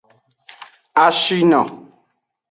Ashino. 1.03 1.61